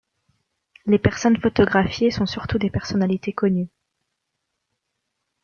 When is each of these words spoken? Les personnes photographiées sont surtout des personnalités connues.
Les 0.87 0.97
personnes 0.97 1.37
photographiées 1.39 2.09
sont 2.09 2.25
surtout 2.25 2.57
des 2.57 2.71
personnalités 2.71 3.33
connues. 3.33 3.69